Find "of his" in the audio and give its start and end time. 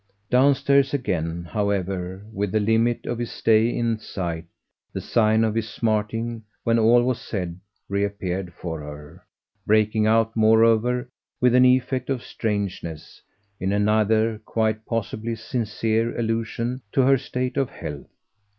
3.05-3.31, 5.43-5.69